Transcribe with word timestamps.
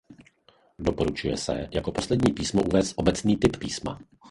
Doporučuje 0.79 1.37
se 1.37 1.67
jako 1.71 1.91
poslední 1.91 2.33
písmo 2.33 2.63
uvést 2.63 2.93
obecný 2.95 3.37
typ 3.37 3.57
písma. 3.57 3.99